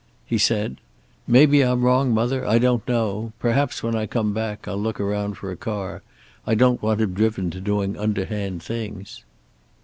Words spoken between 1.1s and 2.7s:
"Maybe I'm wrong, mother. I